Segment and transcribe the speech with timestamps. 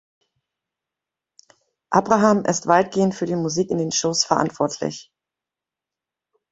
[1.93, 5.11] Abraham ist weitgehend für die Musik in den Shows verantwortlich.